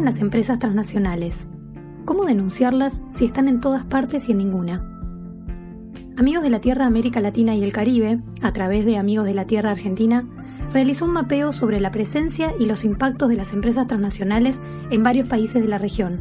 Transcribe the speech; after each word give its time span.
hacen 0.00 0.06
las 0.06 0.20
empresas 0.22 0.58
transnacionales? 0.58 1.48
¿Cómo 2.06 2.24
denunciarlas 2.24 3.02
si 3.10 3.26
están 3.26 3.48
en 3.48 3.60
todas 3.60 3.84
partes 3.84 4.28
y 4.28 4.32
en 4.32 4.38
ninguna? 4.38 4.82
Amigos 6.16 6.42
de 6.42 6.48
la 6.48 6.62
Tierra 6.62 6.86
América 6.86 7.20
Latina 7.20 7.54
y 7.54 7.62
el 7.62 7.74
Caribe, 7.74 8.18
a 8.40 8.52
través 8.54 8.86
de 8.86 8.96
Amigos 8.96 9.26
de 9.26 9.34
la 9.34 9.46
Tierra 9.46 9.72
Argentina, 9.72 10.26
realizó 10.72 11.04
un 11.04 11.12
mapeo 11.12 11.52
sobre 11.52 11.80
la 11.80 11.90
presencia 11.90 12.54
y 12.58 12.64
los 12.64 12.82
impactos 12.84 13.28
de 13.28 13.36
las 13.36 13.52
empresas 13.52 13.88
transnacionales 13.88 14.58
en 14.90 15.02
varios 15.02 15.28
países 15.28 15.60
de 15.60 15.68
la 15.68 15.76
región. 15.76 16.20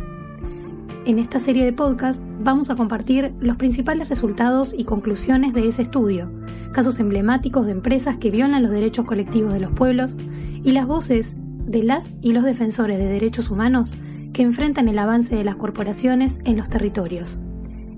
En 1.05 1.17
esta 1.17 1.39
serie 1.39 1.63
de 1.63 1.71
podcast 1.71 2.21
vamos 2.41 2.69
a 2.69 2.75
compartir 2.75 3.33
los 3.39 3.55
principales 3.55 4.09
resultados 4.09 4.75
y 4.77 4.83
conclusiones 4.83 5.53
de 5.53 5.69
ese 5.69 5.83
estudio, 5.83 6.29
casos 6.73 6.99
emblemáticos 6.99 7.65
de 7.65 7.71
empresas 7.71 8.17
que 8.17 8.29
violan 8.29 8.61
los 8.61 8.71
derechos 8.71 9.05
colectivos 9.05 9.53
de 9.53 9.61
los 9.61 9.71
pueblos 9.71 10.17
y 10.63 10.73
las 10.73 10.85
voces 10.85 11.37
de 11.69 11.83
las 11.83 12.15
y 12.21 12.31
los 12.31 12.43
defensores 12.43 12.97
de 12.97 13.05
derechos 13.05 13.51
humanos 13.51 13.93
que 14.33 14.41
enfrentan 14.41 14.89
el 14.89 14.97
avance 14.97 15.35
de 15.35 15.43
las 15.43 15.55
corporaciones 15.55 16.39
en 16.43 16.57
los 16.57 16.67
territorios. 16.67 17.39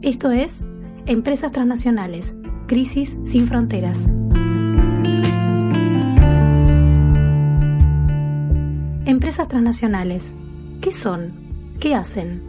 Esto 0.02 0.32
es 0.32 0.60
Empresas 1.06 1.54
Transnacionales, 1.54 2.36
Crisis 2.68 3.18
sin 3.24 3.48
Fronteras. 3.48 4.10
Empresas 9.06 9.48
transnacionales. 9.48 10.36
¿Qué 10.82 10.92
son? 10.92 11.32
¿Qué 11.80 11.96
hacen? 11.96 12.42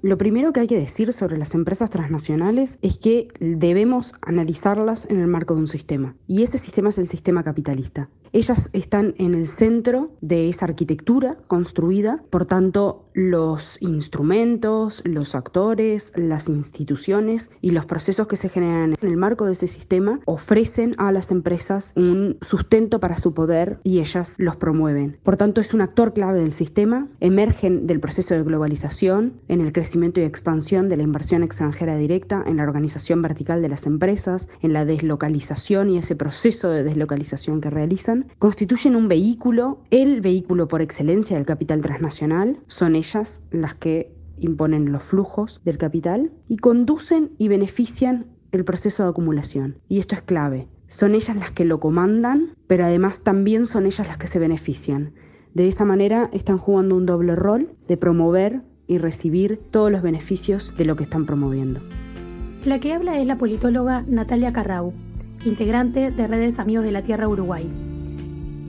Lo 0.00 0.16
primero 0.16 0.52
que 0.52 0.60
hay 0.60 0.66
que 0.68 0.78
decir 0.78 1.12
sobre 1.12 1.38
las 1.38 1.54
empresas 1.54 1.90
transnacionales 1.90 2.78
es 2.82 2.98
que 2.98 3.28
debemos 3.40 4.12
analizarlas 4.20 5.10
en 5.10 5.18
el 5.18 5.26
marco 5.26 5.54
de 5.54 5.60
un 5.60 5.66
sistema. 5.66 6.14
Y 6.28 6.44
ese 6.44 6.58
sistema 6.58 6.90
es 6.90 6.98
el 6.98 7.08
sistema 7.08 7.42
capitalista. 7.42 8.10
Ellas 8.34 8.68
están 8.72 9.14
en 9.18 9.36
el 9.36 9.46
centro 9.46 10.10
de 10.20 10.48
esa 10.48 10.64
arquitectura 10.64 11.38
construida, 11.46 12.24
por 12.30 12.46
tanto, 12.46 13.04
los 13.14 13.80
instrumentos, 13.80 15.02
los 15.04 15.36
actores, 15.36 16.12
las 16.16 16.48
instituciones 16.48 17.52
y 17.60 17.70
los 17.70 17.86
procesos 17.86 18.26
que 18.26 18.34
se 18.34 18.48
generan 18.48 18.96
en 19.00 19.08
el 19.08 19.16
marco 19.16 19.46
de 19.46 19.52
ese 19.52 19.68
sistema 19.68 20.18
ofrecen 20.24 20.96
a 20.98 21.12
las 21.12 21.30
empresas 21.30 21.92
un 21.94 22.36
sustento 22.40 22.98
para 22.98 23.18
su 23.18 23.34
poder 23.34 23.78
y 23.84 24.00
ellas 24.00 24.34
los 24.38 24.56
promueven. 24.56 25.16
Por 25.22 25.36
tanto, 25.36 25.60
es 25.60 25.72
un 25.72 25.80
actor 25.80 26.12
clave 26.12 26.40
del 26.40 26.50
sistema, 26.50 27.06
emergen 27.20 27.86
del 27.86 28.00
proceso 28.00 28.34
de 28.34 28.42
globalización, 28.42 29.34
en 29.46 29.60
el 29.60 29.72
crecimiento 29.72 30.18
y 30.18 30.24
expansión 30.24 30.88
de 30.88 30.96
la 30.96 31.04
inversión 31.04 31.44
extranjera 31.44 31.96
directa, 31.96 32.42
en 32.44 32.56
la 32.56 32.64
organización 32.64 33.22
vertical 33.22 33.62
de 33.62 33.68
las 33.68 33.86
empresas, 33.86 34.48
en 34.60 34.72
la 34.72 34.84
deslocalización 34.84 35.88
y 35.90 35.98
ese 35.98 36.16
proceso 36.16 36.68
de 36.68 36.82
deslocalización 36.82 37.60
que 37.60 37.70
realizan 37.70 38.23
constituyen 38.38 38.96
un 38.96 39.08
vehículo, 39.08 39.80
el 39.90 40.20
vehículo 40.20 40.68
por 40.68 40.82
excelencia 40.82 41.36
del 41.36 41.46
capital 41.46 41.80
transnacional, 41.80 42.58
son 42.66 42.96
ellas 42.96 43.42
las 43.50 43.74
que 43.74 44.12
imponen 44.38 44.92
los 44.92 45.02
flujos 45.02 45.60
del 45.64 45.78
capital 45.78 46.32
y 46.48 46.56
conducen 46.56 47.30
y 47.38 47.48
benefician 47.48 48.26
el 48.52 48.64
proceso 48.64 49.02
de 49.02 49.10
acumulación. 49.10 49.78
Y 49.88 49.98
esto 49.98 50.14
es 50.14 50.22
clave. 50.22 50.68
Son 50.86 51.14
ellas 51.14 51.36
las 51.36 51.50
que 51.50 51.64
lo 51.64 51.80
comandan, 51.80 52.54
pero 52.66 52.84
además 52.84 53.22
también 53.22 53.66
son 53.66 53.86
ellas 53.86 54.06
las 54.06 54.18
que 54.18 54.26
se 54.26 54.38
benefician. 54.38 55.12
De 55.54 55.68
esa 55.68 55.84
manera 55.84 56.30
están 56.32 56.58
jugando 56.58 56.96
un 56.96 57.06
doble 57.06 57.34
rol 57.36 57.74
de 57.88 57.96
promover 57.96 58.62
y 58.86 58.98
recibir 58.98 59.60
todos 59.70 59.90
los 59.90 60.02
beneficios 60.02 60.76
de 60.76 60.84
lo 60.84 60.96
que 60.96 61.04
están 61.04 61.26
promoviendo. 61.26 61.80
La 62.64 62.80
que 62.80 62.92
habla 62.92 63.18
es 63.18 63.26
la 63.26 63.38
politóloga 63.38 64.04
Natalia 64.06 64.52
Carrau, 64.52 64.92
integrante 65.44 66.10
de 66.10 66.26
Redes 66.26 66.58
Amigos 66.58 66.84
de 66.84 66.92
la 66.92 67.02
Tierra 67.02 67.28
Uruguay. 67.28 67.70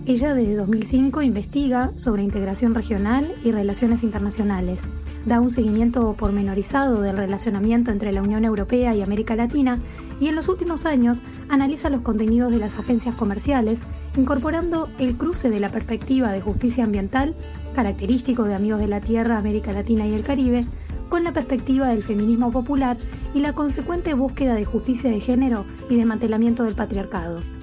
Ella 0.07 0.35
desde 0.35 0.55
2005 0.55 1.23
investiga 1.23 1.91
sobre 1.95 2.21
integración 2.21 2.75
regional 2.75 3.25
y 3.43 3.51
relaciones 3.51 4.03
internacionales. 4.03 4.83
Da 5.25 5.39
un 5.41 5.49
seguimiento 5.49 6.13
pormenorizado 6.13 7.01
del 7.01 7.17
relacionamiento 7.17 7.89
entre 7.89 8.13
la 8.13 8.21
Unión 8.21 8.45
Europea 8.45 8.93
y 8.93 9.01
América 9.01 9.35
Latina 9.35 9.81
y 10.19 10.27
en 10.27 10.35
los 10.35 10.47
últimos 10.47 10.85
años 10.85 11.23
analiza 11.49 11.89
los 11.89 12.01
contenidos 12.01 12.51
de 12.51 12.59
las 12.59 12.77
agencias 12.77 13.15
comerciales, 13.15 13.79
incorporando 14.15 14.89
el 14.99 15.17
cruce 15.17 15.49
de 15.49 15.59
la 15.59 15.71
perspectiva 15.71 16.31
de 16.31 16.41
justicia 16.41 16.83
ambiental, 16.83 17.33
característico 17.73 18.43
de 18.43 18.53
Amigos 18.53 18.81
de 18.81 18.87
la 18.87 19.01
Tierra, 19.01 19.39
América 19.39 19.73
Latina 19.73 20.05
y 20.05 20.13
el 20.13 20.21
Caribe, 20.21 20.65
con 21.09 21.23
la 21.23 21.33
perspectiva 21.33 21.87
del 21.87 22.03
feminismo 22.03 22.51
popular 22.51 22.97
y 23.33 23.39
la 23.39 23.53
consecuente 23.53 24.13
búsqueda 24.13 24.53
de 24.53 24.65
justicia 24.65 25.09
de 25.09 25.19
género 25.19 25.65
y 25.89 25.95
desmantelamiento 25.95 26.63
del 26.63 26.75
patriarcado. 26.75 27.54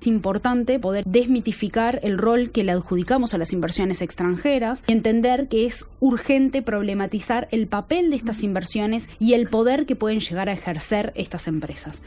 Es 0.00 0.06
importante 0.06 0.78
poder 0.78 1.04
desmitificar 1.04 2.00
el 2.02 2.16
rol 2.16 2.50
que 2.50 2.64
le 2.64 2.72
adjudicamos 2.72 3.34
a 3.34 3.38
las 3.38 3.52
inversiones 3.52 4.00
extranjeras 4.00 4.82
y 4.86 4.92
entender 4.92 5.46
que 5.46 5.66
es 5.66 5.84
urgente 6.00 6.62
problematizar 6.62 7.48
el 7.50 7.66
papel 7.66 8.08
de 8.08 8.16
estas 8.16 8.42
inversiones 8.42 9.10
y 9.18 9.34
el 9.34 9.46
poder 9.48 9.84
que 9.84 9.96
pueden 9.96 10.20
llegar 10.20 10.48
a 10.48 10.54
ejercer 10.54 11.12
estas 11.16 11.48
empresas. 11.48 12.02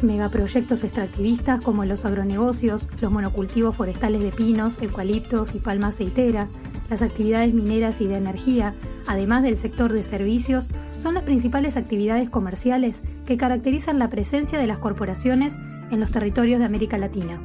Megaproyectos 0.00 0.84
extractivistas 0.84 1.60
como 1.60 1.84
los 1.84 2.06
agronegocios, 2.06 2.88
los 3.02 3.12
monocultivos 3.12 3.76
forestales 3.76 4.22
de 4.22 4.30
pinos, 4.30 4.78
eucaliptos 4.80 5.54
y 5.54 5.58
palma 5.58 5.88
aceitera, 5.88 6.48
las 6.88 7.02
actividades 7.02 7.52
mineras 7.52 8.00
y 8.00 8.06
de 8.06 8.16
energía, 8.16 8.74
además 9.06 9.42
del 9.42 9.58
sector 9.58 9.92
de 9.92 10.02
servicios, 10.02 10.70
son 10.98 11.12
las 11.12 11.24
principales 11.24 11.76
actividades 11.76 12.30
comerciales 12.30 13.02
que 13.26 13.36
caracterizan 13.36 13.98
la 13.98 14.08
presencia 14.08 14.58
de 14.58 14.66
las 14.66 14.78
corporaciones 14.78 15.58
en 15.90 16.00
los 16.00 16.10
territorios 16.10 16.58
de 16.58 16.66
América 16.66 16.98
Latina. 16.98 17.40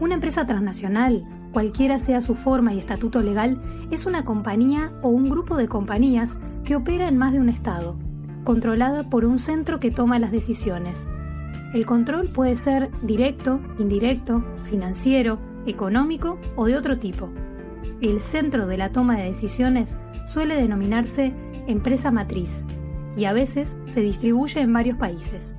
Una 0.00 0.14
empresa 0.14 0.46
transnacional, 0.46 1.24
cualquiera 1.52 1.98
sea 1.98 2.20
su 2.20 2.34
forma 2.34 2.72
y 2.72 2.78
estatuto 2.78 3.22
legal, 3.22 3.60
es 3.90 4.06
una 4.06 4.24
compañía 4.24 4.90
o 5.02 5.08
un 5.08 5.28
grupo 5.28 5.56
de 5.56 5.68
compañías 5.68 6.38
que 6.64 6.76
opera 6.76 7.08
en 7.08 7.18
más 7.18 7.32
de 7.32 7.40
un 7.40 7.48
estado, 7.48 7.96
controlada 8.44 9.10
por 9.10 9.24
un 9.24 9.38
centro 9.38 9.80
que 9.80 9.90
toma 9.90 10.18
las 10.18 10.30
decisiones. 10.30 11.08
El 11.74 11.84
control 11.84 12.28
puede 12.28 12.56
ser 12.56 12.90
directo, 13.02 13.60
indirecto, 13.78 14.44
financiero, 14.70 15.38
económico 15.66 16.38
o 16.56 16.66
de 16.66 16.76
otro 16.76 16.98
tipo. 16.98 17.30
El 18.00 18.20
centro 18.20 18.66
de 18.66 18.78
la 18.78 18.90
toma 18.90 19.16
de 19.16 19.24
decisiones 19.24 19.98
suele 20.26 20.56
denominarse 20.56 21.34
empresa 21.66 22.10
matriz 22.10 22.64
y 23.16 23.24
a 23.24 23.32
veces 23.32 23.76
se 23.86 24.00
distribuye 24.00 24.60
en 24.60 24.72
varios 24.72 24.96
países. 24.96 25.57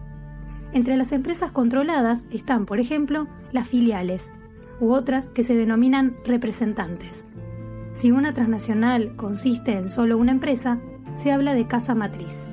Entre 0.73 0.97
las 0.97 1.11
empresas 1.11 1.51
controladas 1.51 2.27
están, 2.31 2.65
por 2.65 2.79
ejemplo, 2.79 3.27
las 3.51 3.67
filiales, 3.67 4.31
u 4.79 4.91
otras 4.91 5.29
que 5.29 5.43
se 5.43 5.55
denominan 5.55 6.15
representantes. 6.25 7.25
Si 7.93 8.11
una 8.11 8.33
transnacional 8.33 9.15
consiste 9.15 9.73
en 9.73 9.89
solo 9.89 10.17
una 10.17 10.31
empresa, 10.31 10.79
se 11.15 11.31
habla 11.31 11.53
de 11.53 11.67
casa 11.67 11.95
matriz. 11.95 12.47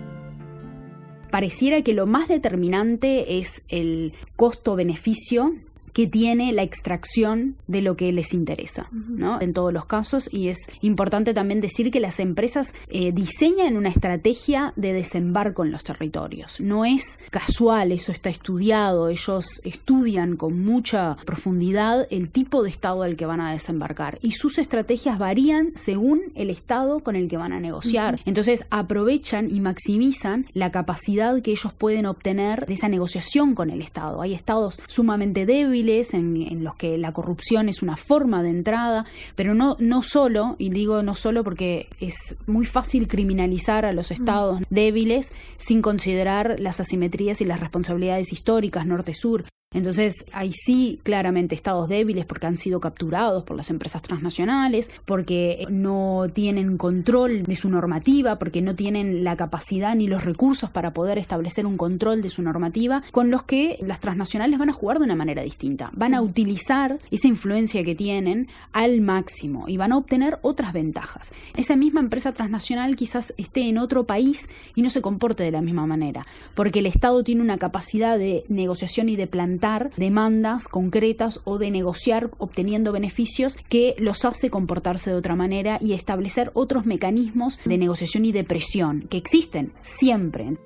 Pareciera 1.31 1.82
que 1.82 1.93
lo 1.93 2.06
más 2.06 2.28
determinante 2.28 3.38
es 3.38 3.62
el 3.69 4.15
costo-beneficio 4.37 5.55
que 5.97 6.07
tiene 6.07 6.53
la 6.53 6.62
extracción 6.62 7.57
de 7.69 7.81
lo 7.81 7.97
que 7.97 8.12
les 8.12 8.34
interesa, 8.34 8.91
¿no? 8.93 9.41
En 9.41 9.55
todos 9.55 9.73
los 9.73 9.87
casos, 9.87 10.29
y 10.31 10.49
es 10.49 10.59
importante 10.83 11.33
también 11.33 11.62
decir 11.62 11.91
que 11.91 12.01
las 12.01 12.21
empresas 12.21 12.75
eh, 12.91 13.12
diseñan 13.12 13.79
una 13.79 13.89
estrategia 13.89 14.75
de 14.77 14.93
desembarco 14.93 15.65
en 15.65 15.73
los 15.73 15.85
territorios. 15.85 16.61
No 16.61 16.85
es 16.85 17.19
casual, 17.31 17.93
eso 17.93 18.12
está 18.12 18.29
estudiado, 18.29 19.09
ellos 19.09 19.47
estudian 19.65 20.37
con 20.37 20.62
mucha 20.62 21.17
profundidad 21.25 22.06
el 22.11 22.29
tipo 22.29 22.62
de 22.62 22.69
estado 22.69 23.03
al 23.03 23.17
que 23.17 23.25
van 23.25 23.41
a 23.41 23.53
desembarcar 23.53 24.19
y 24.21 24.33
sus 24.33 24.59
estrategias 24.59 25.19
varían 25.19 25.71
según 25.77 26.25
el 26.35 26.51
estado 26.51 27.01
con 27.01 27.17
el 27.17 27.27
que 27.27 27.39
van 27.39 27.55
a 27.55 27.61
negociar. 27.61 28.21
Entonces 28.27 28.67
aprovechan 28.69 29.49
y 29.51 29.61
maximizan 29.61 30.45
la 30.53 30.71
capacidad 30.71 31.41
que 31.41 31.53
ellos 31.53 31.73
pueden 31.73 32.05
obtener 32.05 32.67
de 32.67 32.75
esa 32.75 32.91
negociación 32.91 33.55
con 33.55 33.70
el 33.70 33.81
estado. 33.81 34.20
Hay 34.20 34.35
estados 34.35 34.79
sumamente 34.88 35.47
débiles, 35.47 35.86
en, 35.88 36.65
los 36.65 36.75
que 36.75 36.99
la 36.99 37.12
corrupción 37.12 37.69
es 37.69 37.83
una 37.83 37.97
forma 37.97 38.43
de 38.43 38.50
entrada, 38.50 39.06
pero 39.35 39.55
no, 39.55 39.77
no 39.79 40.03
solo, 40.03 40.56
y 40.59 40.71
digo 40.71 41.03
no 41.03 41.15
solo 41.15 41.44
porque 41.44 41.88
es 42.00 42.37
muy 42.47 42.67
fácil 42.67 43.09
criminalizar 43.09 43.85
a 43.85 43.93
los 43.93 44.11
estados 44.11 44.62
débiles 44.71 45.33
sin 45.56 45.83
considerar 45.83 46.56
las 46.59 46.81
asimetrías 46.81 47.41
y 47.41 47.44
las 47.44 47.61
responsabilidades 47.61 48.33
históricas 48.33 48.87
norte-sur. 48.87 49.44
Entonces, 49.75 50.25
hay 50.33 50.53
sí 50.53 51.01
claramente 51.03 51.55
estados 51.55 51.89
débiles 51.89 52.25
porque 52.25 52.47
han 52.47 52.57
sido 52.57 52.81
capturados 52.81 53.43
por 53.43 53.57
las 53.57 53.69
empresas 53.69 54.01
transnacionales, 54.01 54.91
porque 55.05 55.67
no 55.69 56.29
tienen 56.33 56.79
control 56.79 57.43
de 57.43 57.57
su 57.57 57.69
normativa, 57.69 58.39
porque 58.39 58.63
no 58.63 58.77
tienen 58.77 59.25
la 59.25 59.37
capacidad 59.37 59.95
ni 59.97 60.07
los 60.07 60.25
recursos 60.25 60.71
para 60.71 60.93
poder 60.93 61.19
establecer 61.19 61.67
un 61.67 61.77
control 61.77 62.23
de 62.23 62.31
su 62.31 62.43
normativa, 62.43 63.03
con 63.11 63.31
los 63.31 63.43
que 63.43 63.79
las 63.83 64.01
transnacionales 64.01 64.59
van 64.59 64.71
a 64.71 64.73
jugar 64.73 64.99
de 64.99 65.05
una 65.05 65.17
manera 65.17 65.43
distinta. 65.43 65.91
Van 65.95 66.15
a 66.15 66.23
utilizar 66.23 67.01
esa 67.11 67.27
influencia 67.27 67.83
que 67.83 67.97
tienen 67.97 68.49
al 68.73 69.01
máximo 69.01 69.65
y 69.69 69.77
van 69.77 69.93
a 69.93 69.97
obtener 69.97 70.39
otras 70.43 70.73
ventajas. 70.73 71.33
Esa 71.57 71.75
misma 71.75 72.01
empresa 72.01 72.33
transnacional 72.33 72.95
quizás 72.95 73.35
esté 73.37 73.69
en 73.69 73.79
otro 73.79 74.05
país 74.05 74.49
y 74.77 74.83
no 74.83 74.91
se 74.91 75.03
comporte 75.03 75.43
de 75.43 75.51
la 75.51 75.61
misma 75.61 75.87
manera, 75.87 76.25
porque 76.55 76.79
el 76.79 76.87
Estado 76.87 77.25
tiene 77.25 77.43
una 77.43 77.59
capacidad 77.59 78.17
de 78.17 78.45
negociación 78.49 79.09
y 79.09 79.17
de 79.17 79.27
plan 79.27 79.56
demandas 79.97 80.69
concretas 80.69 81.41
o 81.44 81.58
de 81.58 81.70
negociar 81.70 82.31
obteniendo 82.38 82.93
beneficios 82.93 83.56
que 83.69 83.94
los 83.99 84.25
hace 84.25 84.50
comportarse 84.50 85.11
de 85.11 85.17
otra 85.17 85.35
manera 85.35 85.79
y 85.81 85.93
establecer 85.93 86.50
otros 86.55 86.87
mecanismos 86.87 87.58
de 87.64 87.79
negociación 87.79 88.25
y 88.25 88.32
de 88.32 88.44
presión 88.44 89.03
que 89.08 89.17
existen 89.17 89.73
siempre. 89.82 90.56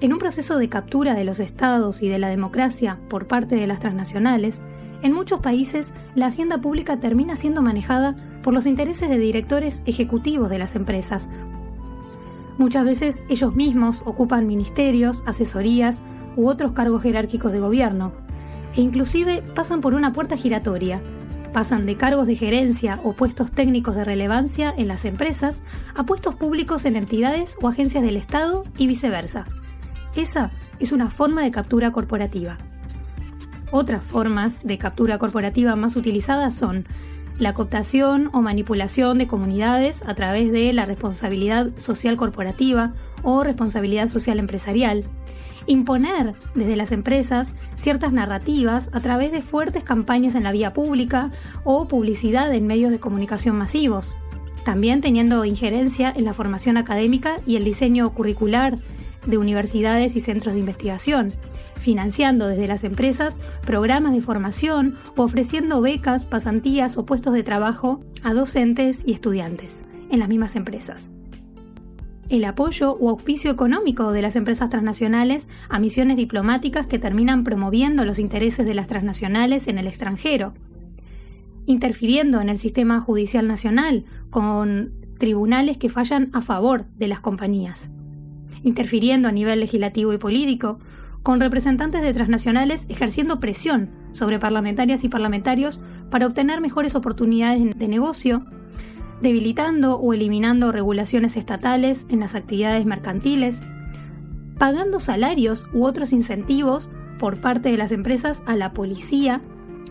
En 0.00 0.12
un 0.14 0.18
proceso 0.18 0.58
de 0.58 0.70
captura 0.70 1.14
de 1.14 1.24
los 1.24 1.40
estados 1.40 2.02
y 2.02 2.08
de 2.08 2.18
la 2.18 2.28
democracia 2.28 2.98
por 3.08 3.26
parte 3.26 3.56
de 3.56 3.66
las 3.66 3.80
transnacionales, 3.80 4.62
en 5.02 5.12
muchos 5.12 5.40
países 5.40 5.92
la 6.14 6.26
agenda 6.26 6.60
pública 6.60 6.98
termina 6.98 7.36
siendo 7.36 7.60
manejada 7.62 8.16
por 8.42 8.54
los 8.54 8.66
intereses 8.66 9.10
de 9.10 9.18
directores 9.18 9.82
ejecutivos 9.86 10.48
de 10.48 10.58
las 10.58 10.74
empresas. 10.74 11.28
Muchas 12.56 12.84
veces 12.84 13.22
ellos 13.28 13.54
mismos 13.54 14.02
ocupan 14.04 14.46
ministerios, 14.46 15.22
asesorías 15.26 16.02
u 16.36 16.48
otros 16.48 16.72
cargos 16.72 17.02
jerárquicos 17.02 17.52
de 17.52 17.60
gobierno, 17.60 18.12
e 18.76 18.80
inclusive 18.80 19.42
pasan 19.54 19.80
por 19.80 19.94
una 19.94 20.12
puerta 20.12 20.36
giratoria. 20.36 21.00
Pasan 21.52 21.84
de 21.84 21.96
cargos 21.96 22.28
de 22.28 22.36
gerencia 22.36 23.00
o 23.02 23.12
puestos 23.12 23.50
técnicos 23.50 23.96
de 23.96 24.04
relevancia 24.04 24.72
en 24.76 24.86
las 24.86 25.04
empresas 25.04 25.62
a 25.96 26.04
puestos 26.04 26.36
públicos 26.36 26.84
en 26.84 26.94
entidades 26.94 27.56
o 27.60 27.66
agencias 27.68 28.04
del 28.04 28.16
Estado 28.16 28.62
y 28.78 28.86
viceversa. 28.86 29.46
Esa 30.14 30.50
es 30.78 30.92
una 30.92 31.10
forma 31.10 31.42
de 31.42 31.50
captura 31.50 31.90
corporativa. 31.90 32.56
Otras 33.72 34.02
formas 34.02 34.64
de 34.64 34.78
captura 34.78 35.18
corporativa 35.18 35.74
más 35.76 35.96
utilizadas 35.96 36.54
son 36.54 36.86
la 37.38 37.54
cooptación 37.54 38.28
o 38.32 38.42
manipulación 38.42 39.18
de 39.18 39.26
comunidades 39.26 40.02
a 40.06 40.14
través 40.14 40.52
de 40.52 40.72
la 40.72 40.84
responsabilidad 40.84 41.70
social 41.76 42.16
corporativa 42.16 42.92
o 43.22 43.42
responsabilidad 43.42 44.08
social 44.08 44.38
empresarial, 44.38 45.04
imponer 45.66 46.34
desde 46.54 46.76
las 46.76 46.92
empresas 46.92 47.54
ciertas 47.76 48.12
narrativas 48.12 48.90
a 48.92 49.00
través 49.00 49.32
de 49.32 49.42
fuertes 49.42 49.84
campañas 49.84 50.34
en 50.34 50.44
la 50.44 50.52
vía 50.52 50.72
pública 50.72 51.30
o 51.64 51.88
publicidad 51.88 52.52
en 52.52 52.66
medios 52.66 52.90
de 52.90 53.00
comunicación 53.00 53.56
masivos, 53.56 54.16
también 54.64 55.00
teniendo 55.00 55.44
injerencia 55.44 56.12
en 56.14 56.24
la 56.24 56.34
formación 56.34 56.76
académica 56.76 57.36
y 57.46 57.56
el 57.56 57.64
diseño 57.64 58.12
curricular 58.14 58.78
de 59.26 59.38
universidades 59.38 60.16
y 60.16 60.20
centros 60.20 60.54
de 60.54 60.60
investigación, 60.60 61.32
financiando 61.78 62.46
desde 62.46 62.66
las 62.66 62.84
empresas 62.84 63.34
programas 63.66 64.12
de 64.12 64.20
formación 64.20 64.96
o 65.16 65.22
ofreciendo 65.22 65.80
becas, 65.80 66.26
pasantías 66.26 66.96
o 66.96 67.06
puestos 67.06 67.32
de 67.34 67.42
trabajo 67.42 68.00
a 68.22 68.32
docentes 68.32 69.02
y 69.06 69.12
estudiantes 69.12 69.84
en 70.10 70.20
las 70.20 70.28
mismas 70.28 70.56
empresas. 70.56 71.10
El 72.30 72.44
apoyo 72.44 72.92
o 72.92 73.10
auspicio 73.10 73.50
económico 73.50 74.12
de 74.12 74.22
las 74.22 74.36
empresas 74.36 74.70
transnacionales 74.70 75.48
a 75.68 75.80
misiones 75.80 76.16
diplomáticas 76.16 76.86
que 76.86 77.00
terminan 77.00 77.42
promoviendo 77.42 78.04
los 78.04 78.20
intereses 78.20 78.64
de 78.64 78.72
las 78.72 78.86
transnacionales 78.86 79.66
en 79.66 79.78
el 79.78 79.88
extranjero, 79.88 80.54
interfiriendo 81.66 82.40
en 82.40 82.48
el 82.48 82.58
sistema 82.58 83.00
judicial 83.00 83.48
nacional 83.48 84.04
con 84.30 84.92
tribunales 85.18 85.76
que 85.76 85.88
fallan 85.88 86.30
a 86.32 86.40
favor 86.40 86.86
de 86.96 87.08
las 87.08 87.18
compañías, 87.18 87.90
interfiriendo 88.62 89.28
a 89.28 89.32
nivel 89.32 89.58
legislativo 89.58 90.12
y 90.12 90.18
político 90.18 90.78
con 91.24 91.40
representantes 91.40 92.00
de 92.00 92.12
transnacionales 92.12 92.86
ejerciendo 92.88 93.40
presión 93.40 93.90
sobre 94.12 94.38
parlamentarias 94.38 95.02
y 95.02 95.08
parlamentarios 95.08 95.82
para 96.10 96.28
obtener 96.28 96.60
mejores 96.60 96.94
oportunidades 96.94 97.76
de 97.76 97.88
negocio, 97.88 98.46
debilitando 99.20 99.96
o 99.96 100.12
eliminando 100.14 100.72
regulaciones 100.72 101.36
estatales 101.36 102.06
en 102.08 102.20
las 102.20 102.34
actividades 102.34 102.86
mercantiles, 102.86 103.60
pagando 104.58 105.00
salarios 105.00 105.66
u 105.72 105.84
otros 105.84 106.12
incentivos 106.12 106.90
por 107.18 107.40
parte 107.40 107.70
de 107.70 107.76
las 107.76 107.92
empresas 107.92 108.42
a 108.46 108.56
la 108.56 108.72
policía, 108.72 109.40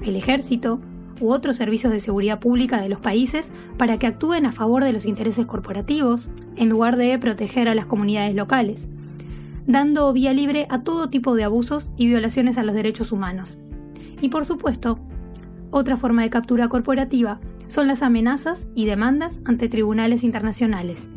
el 0.04 0.16
ejército 0.16 0.80
u 1.20 1.32
otros 1.32 1.58
servicios 1.58 1.92
de 1.92 2.00
seguridad 2.00 2.40
pública 2.40 2.82
de 2.82 2.90
los 2.90 3.00
países 3.00 3.52
para 3.78 3.98
que 4.00 4.08
actúen 4.08 4.46
a 4.46 4.52
favor 4.52 4.84
de 4.84 4.94
los 4.94 5.06
intereses 5.06 5.46
corporativos, 5.46 6.30
en 6.56 6.70
lugar 6.70 6.96
de 6.98 7.18
proteger 7.20 7.68
a 7.68 7.76
las 7.76 7.86
comunidades 7.86 8.36
locales 8.36 8.90
dando 9.70 10.12
vía 10.14 10.34
libre 10.34 10.66
a 10.72 10.82
todo 10.82 11.12
tipo 11.12 11.36
de 11.36 11.44
abusos 11.44 11.92
y 11.96 12.08
violaciones 12.08 12.58
a 12.58 12.64
los 12.64 12.74
derechos 12.74 13.12
humanos. 13.12 13.60
Y 14.20 14.30
por 14.30 14.44
supuesto, 14.44 14.98
otra 15.70 15.96
forma 15.96 16.24
de 16.24 16.32
captura 16.32 16.68
corporativa 16.70 17.40
son 17.70 17.88
las 17.88 18.02
amenazas 18.02 18.68
y 18.76 18.84
demandas 18.86 19.40
ante 19.46 19.70
tribunales 19.70 20.26
internacionales. 20.26 21.08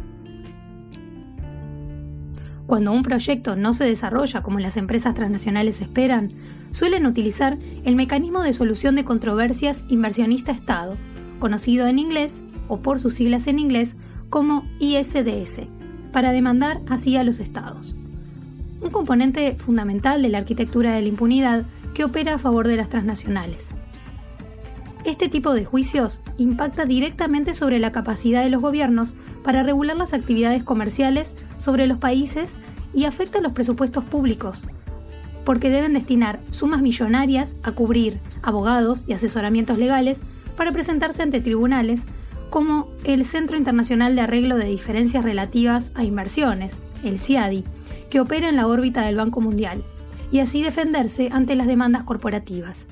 Cuando 2.67 2.93
un 2.93 3.03
proyecto 3.03 3.57
no 3.57 3.75
se 3.75 3.85
desarrolla 3.85 4.43
como 4.43 4.61
las 4.61 4.77
empresas 4.77 5.15
transnacionales 5.15 5.81
esperan, 5.81 6.31
suelen 6.71 7.05
utilizar 7.05 7.59
el 7.85 7.97
mecanismo 7.97 8.43
de 8.43 8.53
solución 8.53 8.95
de 8.95 9.05
controversias 9.05 9.83
inversionista-Estado, 9.89 10.97
conocido 11.41 11.89
en 11.89 11.99
inglés 11.99 12.45
o 12.69 12.79
por 12.81 13.01
sus 13.01 13.15
siglas 13.15 13.49
en 13.49 13.59
inglés 13.59 13.97
como 14.31 14.65
ISDS, 14.79 15.63
para 16.13 16.31
demandar 16.31 16.79
así 16.89 17.17
a 17.17 17.25
los 17.25 17.41
estados 17.41 17.97
un 18.83 18.91
componente 18.91 19.55
fundamental 19.55 20.23
de 20.23 20.29
la 20.29 20.39
arquitectura 20.39 20.95
de 20.95 21.03
la 21.03 21.09
impunidad 21.09 21.65
que 21.95 22.05
opera 22.05 22.35
a 22.35 22.39
favor 22.39 22.67
de 22.67 22.77
las 22.77 22.89
transnacionales. 22.89 23.67
Este 25.05 25.29
tipo 25.29 25.53
de 25.53 25.65
juicios 25.65 26.23
impacta 26.39 26.85
directamente 26.85 27.55
sobre 27.55 27.81
la 27.81 27.91
capacidad 27.91 28.45
de 28.45 28.51
los 28.51 28.63
gobiernos 28.63 29.17
para 29.43 29.65
regular 29.65 29.97
las 29.99 30.15
actividades 30.15 30.63
comerciales 30.63 31.35
sobre 31.57 31.89
los 31.89 31.99
países 31.99 32.53
y 32.95 33.05
afecta 33.05 33.41
los 33.41 33.51
presupuestos 33.51 34.05
públicos, 34.05 34.63
porque 35.45 35.71
deben 35.71 35.95
destinar 35.95 36.39
sumas 36.53 36.83
millonarias 36.83 37.57
a 37.65 37.73
cubrir 37.73 38.21
abogados 38.43 39.05
y 39.09 39.13
asesoramientos 39.13 39.77
legales 39.77 40.21
para 40.57 40.71
presentarse 40.71 41.23
ante 41.23 41.41
tribunales 41.41 42.03
como 42.51 42.89
el 43.03 43.25
Centro 43.25 43.57
Internacional 43.57 44.15
de 44.15 44.21
Arreglo 44.21 44.57
de 44.57 44.67
Diferencias 44.67 45.25
Relativas 45.25 45.91
a 45.97 46.05
Inversiones, 46.05 46.77
el 47.03 47.19
CIADI, 47.19 47.65
que 48.09 48.21
opera 48.21 48.49
en 48.49 48.57
la 48.57 48.69
órbita 48.69 49.03
del 49.03 49.17
Banco 49.17 49.41
Mundial, 49.41 49.83
y 50.31 50.39
así 50.39 50.63
defenderse 50.63 51.29
ante 51.33 51.57
las 51.57 51.67
demandas 51.67 52.05
corporativas 52.05 52.87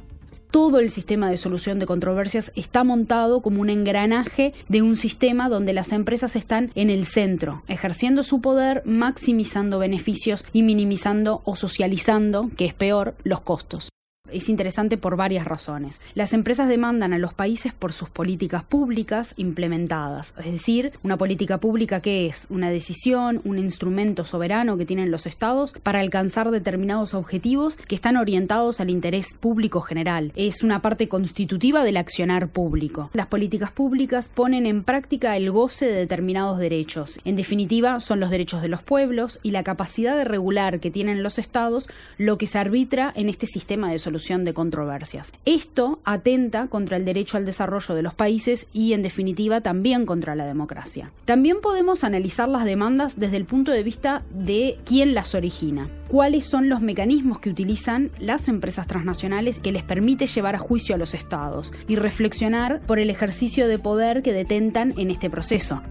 todo 0.51 0.79
el 0.79 0.91
sistema 0.91 1.31
de 1.31 1.37
solución 1.37 1.79
de 1.79 1.87
controversias 1.87 2.53
está 2.57 2.85
montado 2.85 3.41
como 3.41 3.61
un 3.61 3.71
engranaje 3.71 4.53
de 4.69 4.83
un 4.83 4.97
sistema 4.97 5.49
donde 5.49 5.73
las 5.73 5.93
empresas 5.93 6.37
están 6.37 6.71
en 6.75 6.91
el 6.91 7.07
centro, 7.07 7.63
ejerciendo 7.69 8.23
su 8.23 8.41
poder, 8.41 8.83
maximizando 8.85 9.79
beneficios 9.79 10.45
y 10.53 10.63
minimizando 10.63 11.43
o 11.45 11.57
socializando, 11.57 12.51
que 12.57 12.67
es 12.67 12.75
peor, 12.75 13.15
los 13.25 13.41
costos 13.41 13.91
es 14.33 14.49
interesante 14.49 14.97
por 14.97 15.17
varias 15.17 15.47
razones. 15.47 16.01
Las 16.15 16.33
empresas 16.33 16.69
demandan 16.69 17.13
a 17.13 17.19
los 17.19 17.35
países 17.35 17.73
por 17.73 17.93
sus 17.93 18.09
políticas 18.09 18.63
públicas 18.63 19.35
implementadas, 19.37 20.35
es 20.39 20.53
decir, 20.53 20.93
una 21.03 21.17
política 21.17 21.59
pública 21.59 22.01
que 22.01 22.27
es 22.27 22.47
una 22.51 22.71
decisión, 22.71 23.41
un 23.45 23.59
instrumento 23.59 24.25
soberano 24.25 24.77
que 24.77 24.87
tienen 24.87 25.11
los 25.11 25.27
estados 25.27 25.73
para 25.83 26.01
alcanzar 26.01 26.51
determinados 26.51 27.15
objetivos 27.15 27.77
que 27.77 27.95
están 27.95 28.17
orientados 28.17 28.81
al 28.81 28.91
interés 28.91 29.35
público 29.35 29.81
general. 29.81 30.33
Es 30.37 30.63
una 30.63 30.83
parte 30.83 31.09
constitutiva 31.09 31.85
del 31.85 31.97
accionar 31.97 32.49
público. 32.49 33.11
Las 33.13 33.27
políticas 33.27 33.71
públicas 33.73 34.29
ponen 34.29 34.67
en 34.67 34.83
práctica 34.83 35.37
el 35.37 35.51
goce 35.51 35.87
de 35.87 35.93
determinados 35.93 36.59
derechos. 36.59 37.21
En 37.25 37.37
definitiva, 37.37 38.01
son 38.01 38.21
los 38.21 38.31
derechos 38.31 38.63
de 38.63 38.69
los 38.69 38.83
pueblos 38.83 39.39
y 39.43 39.51
la 39.51 39.63
capacidad 39.63 40.17
de 40.17 40.25
regular 40.25 40.81
que 40.81 40.91
tienen 40.91 41.23
los 41.23 41.39
estados 41.39 41.89
lo 42.19 42.39
que 42.39 42.47
se 42.47 42.59
arbitra 42.59 43.13
en 43.15 43.29
este 43.29 43.47
sistema 43.47 43.91
de 43.91 43.99
de 44.21 44.55
controversias. 44.55 45.33
Esto 45.45 45.99
atenta 46.05 46.69
contra 46.69 46.97
el 46.97 47.05
derecho 47.05 47.37
al 47.37 47.47
desarrollo 47.47 47.95
de 47.95 48.03
los 48.03 48.15
países 48.15 48.69
y, 48.73 48.93
en 48.93 49.03
definitiva, 49.03 49.61
también 49.61 50.07
contra 50.07 50.35
la 50.35 50.47
democracia. 50.47 51.11
También 51.25 51.61
podemos 51.61 52.05
analizar 52.05 52.49
las 52.49 52.65
demandas 52.65 53.19
desde 53.19 53.39
el 53.39 53.45
punto 53.45 53.73
de 53.73 53.83
vista 53.83 54.23
de 54.33 54.79
quién 54.85 55.15
las 55.15 55.35
origina 55.35 55.89
cuáles 56.11 56.45
son 56.45 56.69
los 56.69 56.81
mecanismos 56.81 57.39
que 57.39 57.51
utilizan 57.51 58.11
las 58.19 58.49
empresas 58.49 58.89
transnacionales 58.89 59.61
que 59.61 59.71
les 59.71 59.85
permite 59.85 60.27
llevar 60.27 60.57
a 60.57 60.59
juicio 60.59 60.97
a 60.97 60.99
los 60.99 61.15
estados 61.15 61.73
y 61.87 61.95
reflexionar 61.95 62.81
por 62.81 62.99
el 62.99 63.11
ejercicio 63.11 63.69
de 63.69 63.79
poder 63.79 64.23
que 64.23 64.33
detentan 64.33 64.93
en 64.99 65.13
este 65.13 65.31
proceso. 65.31 65.83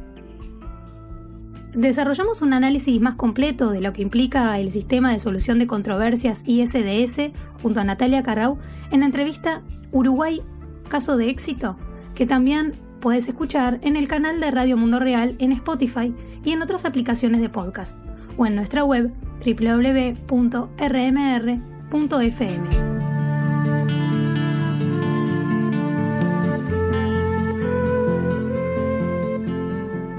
Desarrollamos 1.73 2.41
un 2.41 2.53
análisis 2.53 2.99
más 2.99 3.15
completo 3.15 3.69
de 3.69 3.81
lo 3.81 3.93
que 3.93 4.01
implica 4.01 4.57
el 4.59 4.71
sistema 4.71 5.11
de 5.11 5.19
solución 5.19 5.59
de 5.59 5.67
controversias 5.67 6.41
ISDS 6.45 7.31
junto 7.61 7.79
a 7.79 7.83
Natalia 7.83 8.23
Carrau 8.23 8.57
en 8.91 9.01
la 9.01 9.05
entrevista 9.05 9.61
Uruguay, 9.91 10.39
caso 10.89 11.15
de 11.15 11.29
éxito, 11.29 11.77
que 12.15 12.25
también 12.25 12.71
puedes 12.99 13.27
escuchar 13.27 13.79
en 13.83 13.95
el 13.95 14.07
canal 14.07 14.39
de 14.39 14.49
Radio 14.51 14.77
Mundo 14.77 14.99
Real 14.99 15.35
en 15.39 15.51
Spotify 15.51 16.13
y 16.43 16.51
en 16.51 16.61
otras 16.63 16.85
aplicaciones 16.85 17.39
de 17.41 17.49
podcast 17.49 17.99
o 18.37 18.45
en 18.47 18.55
nuestra 18.55 18.83
web 18.83 19.13
www.rmr.fm. 19.45 20.39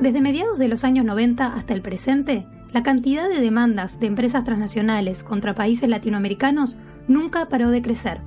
Desde 0.01 0.23
mediados 0.23 0.59
de 0.59 0.69
los 0.69 0.85
años 0.85 1.05
90 1.05 1.55
hasta 1.55 1.75
el 1.75 1.83
presente, 1.83 2.47
la 2.73 2.83
cantidad 2.83 3.29
de 3.29 3.39
demandas 3.39 4.01
de 4.01 4.07
empresas 4.07 4.45
transnacionales 4.45 5.23
contra 5.23 5.55
países 5.55 5.91
latinoamericanos 5.91 6.79
nunca 7.07 7.51
paró 7.51 7.69
de 7.69 7.83
crecer. 7.83 8.23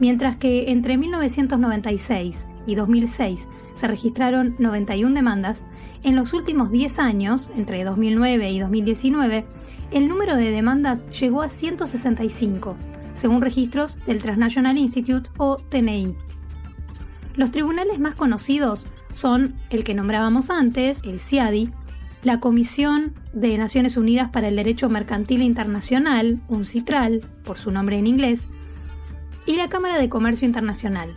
Mientras 0.00 0.36
que 0.38 0.72
entre 0.72 0.96
1996 0.96 2.46
y 2.66 2.74
2006 2.74 3.46
se 3.76 3.86
registraron 3.86 4.56
91 4.58 5.14
demandas, 5.14 5.66
en 6.02 6.16
los 6.16 6.32
últimos 6.32 6.72
10 6.72 6.98
años, 6.98 7.52
entre 7.56 7.84
2009 7.84 8.50
y 8.50 8.58
2019, 8.58 9.46
el 9.92 10.08
número 10.08 10.34
de 10.34 10.50
demandas 10.50 11.08
llegó 11.10 11.42
a 11.42 11.48
165, 11.48 12.76
según 13.14 13.40
registros 13.40 14.04
del 14.04 14.20
Transnational 14.20 14.76
Institute 14.76 15.30
o 15.36 15.58
TNI. 15.58 16.16
Los 17.36 17.52
tribunales 17.52 18.00
más 18.00 18.16
conocidos 18.16 18.88
son 19.18 19.54
el 19.70 19.82
que 19.82 19.94
nombrábamos 19.94 20.48
antes, 20.48 21.02
el 21.04 21.18
CIADI, 21.18 21.70
la 22.22 22.40
Comisión 22.40 23.14
de 23.32 23.58
Naciones 23.58 23.96
Unidas 23.96 24.28
para 24.28 24.48
el 24.48 24.56
Derecho 24.56 24.88
Mercantil 24.88 25.42
Internacional, 25.42 26.40
un 26.48 26.64
CITRAL, 26.64 27.22
por 27.44 27.58
su 27.58 27.72
nombre 27.72 27.98
en 27.98 28.06
inglés, 28.06 28.42
y 29.44 29.56
la 29.56 29.68
Cámara 29.68 29.98
de 29.98 30.08
Comercio 30.08 30.46
Internacional, 30.46 31.14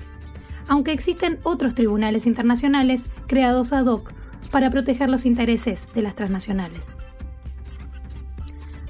aunque 0.68 0.94
existen 0.94 1.38
otros 1.44 1.76
tribunales 1.76 2.26
internacionales 2.26 3.04
creados 3.28 3.72
ad 3.72 3.86
hoc 3.86 4.14
para 4.50 4.70
proteger 4.70 5.10
los 5.10 5.26
intereses 5.26 5.88
de 5.94 6.02
las 6.02 6.16
transnacionales. 6.16 6.88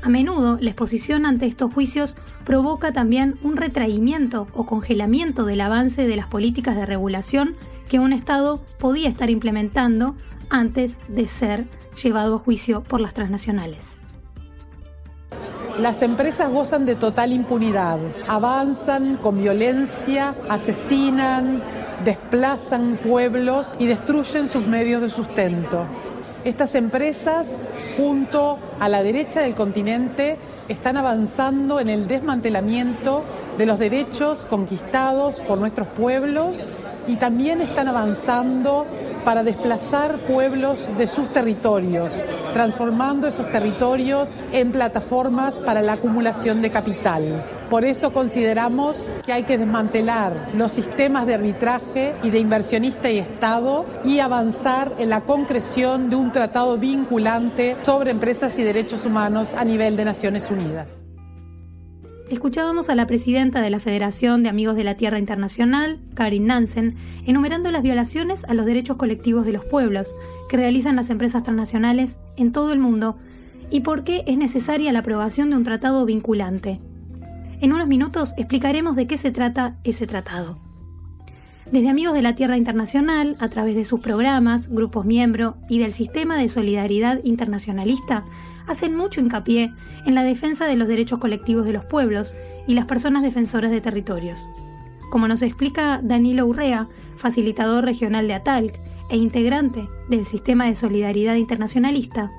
A 0.01 0.09
menudo, 0.09 0.57
la 0.59 0.69
exposición 0.69 1.25
ante 1.25 1.45
estos 1.45 1.73
juicios 1.73 2.15
provoca 2.45 2.91
también 2.91 3.35
un 3.43 3.57
retraimiento 3.57 4.47
o 4.53 4.65
congelamiento 4.65 5.45
del 5.45 5.61
avance 5.61 6.07
de 6.07 6.15
las 6.15 6.27
políticas 6.27 6.75
de 6.75 6.85
regulación 6.85 7.55
que 7.91 7.99
un 7.99 8.13
Estado 8.13 8.61
podía 8.79 9.09
estar 9.09 9.29
implementando 9.29 10.15
antes 10.49 10.95
de 11.09 11.27
ser 11.27 11.65
llevado 12.01 12.37
a 12.37 12.39
juicio 12.39 12.83
por 12.83 13.01
las 13.01 13.13
transnacionales. 13.13 13.97
Las 15.77 16.01
empresas 16.01 16.49
gozan 16.49 16.85
de 16.85 16.95
total 16.95 17.33
impunidad, 17.33 17.99
avanzan 18.29 19.17
con 19.17 19.41
violencia, 19.41 20.35
asesinan, 20.47 21.61
desplazan 22.05 22.97
pueblos 23.03 23.73
y 23.77 23.87
destruyen 23.87 24.47
sus 24.47 24.65
medios 24.65 25.01
de 25.01 25.09
sustento. 25.09 25.83
Estas 26.45 26.75
empresas, 26.75 27.57
junto 27.97 28.57
a 28.79 28.87
la 28.87 29.03
derecha 29.03 29.41
del 29.41 29.53
continente, 29.53 30.37
están 30.69 30.95
avanzando 30.95 31.81
en 31.81 31.89
el 31.89 32.07
desmantelamiento 32.07 33.25
de 33.57 33.65
los 33.65 33.79
derechos 33.79 34.45
conquistados 34.45 35.41
por 35.41 35.57
nuestros 35.57 35.89
pueblos 35.89 36.65
y 37.11 37.17
también 37.17 37.59
están 37.59 37.89
avanzando 37.89 38.87
para 39.25 39.43
desplazar 39.43 40.19
pueblos 40.19 40.89
de 40.97 41.07
sus 41.07 41.31
territorios, 41.33 42.15
transformando 42.53 43.27
esos 43.27 43.51
territorios 43.51 44.39
en 44.53 44.71
plataformas 44.71 45.59
para 45.59 45.81
la 45.81 45.93
acumulación 45.93 46.61
de 46.61 46.71
capital. 46.71 47.45
Por 47.69 47.83
eso 47.83 48.13
consideramos 48.13 49.09
que 49.25 49.33
hay 49.33 49.43
que 49.43 49.57
desmantelar 49.57 50.33
los 50.55 50.71
sistemas 50.71 51.27
de 51.27 51.33
arbitraje 51.33 52.15
y 52.23 52.29
de 52.29 52.39
inversionista 52.39 53.09
y 53.11 53.19
Estado 53.19 53.85
y 54.05 54.19
avanzar 54.19 54.93
en 54.97 55.09
la 55.09 55.21
concreción 55.21 56.09
de 56.09 56.15
un 56.15 56.31
tratado 56.31 56.77
vinculante 56.77 57.75
sobre 57.81 58.11
empresas 58.11 58.57
y 58.57 58.63
derechos 58.63 59.05
humanos 59.05 59.53
a 59.53 59.65
nivel 59.65 59.97
de 59.97 60.05
Naciones 60.05 60.49
Unidas 60.49 61.10
escuchábamos 62.31 62.89
a 62.89 62.95
la 62.95 63.07
presidenta 63.07 63.61
de 63.61 63.69
la 63.69 63.79
Federación 63.79 64.41
de 64.41 64.49
Amigos 64.49 64.77
de 64.77 64.85
la 64.85 64.95
Tierra 64.95 65.19
Internacional, 65.19 65.99
Karin 66.13 66.47
Nansen, 66.47 66.95
enumerando 67.25 67.71
las 67.71 67.83
violaciones 67.83 68.45
a 68.45 68.53
los 68.53 68.65
derechos 68.65 68.95
colectivos 68.95 69.45
de 69.45 69.51
los 69.51 69.65
pueblos 69.65 70.15
que 70.47 70.55
realizan 70.55 70.95
las 70.95 71.09
empresas 71.09 71.43
transnacionales 71.43 72.17
en 72.37 72.53
todo 72.53 72.71
el 72.71 72.79
mundo 72.79 73.17
y 73.69 73.81
por 73.81 74.05
qué 74.05 74.23
es 74.27 74.37
necesaria 74.37 74.93
la 74.93 74.99
aprobación 74.99 75.49
de 75.49 75.57
un 75.57 75.63
tratado 75.63 76.05
vinculante. 76.05 76.79
En 77.59 77.73
unos 77.73 77.87
minutos 77.87 78.33
explicaremos 78.37 78.95
de 78.95 79.07
qué 79.07 79.17
se 79.17 79.31
trata 79.31 79.77
ese 79.83 80.07
tratado. 80.07 80.57
Desde 81.69 81.89
Amigos 81.89 82.13
de 82.13 82.21
la 82.21 82.35
Tierra 82.35 82.57
Internacional, 82.57 83.35
a 83.39 83.49
través 83.49 83.75
de 83.75 83.85
sus 83.85 83.99
programas, 83.99 84.69
grupos 84.69 85.05
miembro 85.05 85.57
y 85.69 85.79
del 85.79 85.93
sistema 85.93 86.37
de 86.37 86.47
solidaridad 86.47 87.19
internacionalista, 87.23 88.25
hacen 88.67 88.95
mucho 88.95 89.21
hincapié 89.21 89.73
en 90.05 90.15
la 90.15 90.23
defensa 90.23 90.65
de 90.65 90.75
los 90.75 90.87
derechos 90.87 91.19
colectivos 91.19 91.65
de 91.65 91.73
los 91.73 91.85
pueblos 91.85 92.35
y 92.67 92.73
las 92.73 92.85
personas 92.85 93.23
defensoras 93.23 93.71
de 93.71 93.81
territorios. 93.81 94.49
Como 95.09 95.27
nos 95.27 95.41
explica 95.41 95.99
Danilo 96.03 96.45
Urrea, 96.45 96.87
facilitador 97.17 97.85
regional 97.85 98.27
de 98.27 98.35
ATALC 98.35 98.73
e 99.09 99.17
integrante 99.17 99.89
del 100.09 100.25
Sistema 100.25 100.67
de 100.67 100.75
Solidaridad 100.75 101.35
Internacionalista, 101.35 102.31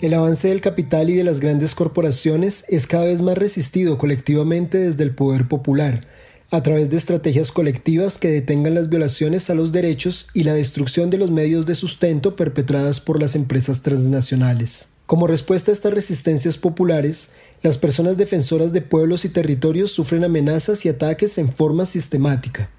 el 0.00 0.12
avance 0.12 0.48
del 0.48 0.60
capital 0.60 1.08
y 1.08 1.14
de 1.14 1.24
las 1.24 1.40
grandes 1.40 1.74
corporaciones 1.74 2.66
es 2.68 2.86
cada 2.86 3.06
vez 3.06 3.22
más 3.22 3.38
resistido 3.38 3.96
colectivamente 3.96 4.76
desde 4.76 5.04
el 5.04 5.14
poder 5.14 5.48
popular, 5.48 6.06
a 6.50 6.62
través 6.62 6.90
de 6.90 6.98
estrategias 6.98 7.50
colectivas 7.50 8.18
que 8.18 8.28
detengan 8.28 8.74
las 8.74 8.90
violaciones 8.90 9.48
a 9.48 9.54
los 9.54 9.72
derechos 9.72 10.28
y 10.34 10.44
la 10.44 10.52
destrucción 10.52 11.08
de 11.08 11.16
los 11.16 11.30
medios 11.30 11.64
de 11.64 11.74
sustento 11.74 12.36
perpetradas 12.36 13.00
por 13.00 13.18
las 13.20 13.34
empresas 13.34 13.80
transnacionales. 13.80 14.88
Como 15.06 15.28
respuesta 15.28 15.70
a 15.70 15.74
estas 15.74 15.94
resistencias 15.94 16.58
populares, 16.58 17.30
las 17.62 17.78
personas 17.78 18.16
defensoras 18.16 18.72
de 18.72 18.82
pueblos 18.82 19.24
y 19.24 19.28
territorios 19.28 19.92
sufren 19.92 20.24
amenazas 20.24 20.84
y 20.84 20.88
ataques 20.88 21.38
en 21.38 21.48
forma 21.48 21.86
sistemática. 21.86 22.70